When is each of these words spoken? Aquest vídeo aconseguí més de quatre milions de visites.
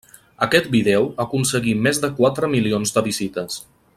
Aquest 0.45 0.69
vídeo 0.75 1.03
aconseguí 1.25 1.75
més 1.89 2.03
de 2.07 2.11
quatre 2.21 2.51
milions 2.57 2.97
de 2.97 3.07
visites. 3.13 3.63